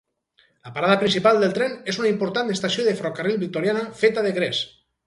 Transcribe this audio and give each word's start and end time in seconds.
La 0.67 0.71
parada 0.77 0.95
principal 1.03 1.43
del 1.43 1.53
tren 1.59 1.77
és 1.93 2.01
una 2.03 2.09
important 2.15 2.51
estació 2.57 2.89
de 2.89 2.99
ferrocarril 3.03 3.41
victoriana 3.47 3.87
feta 4.05 4.27
de 4.29 4.39
gres. 4.43 4.69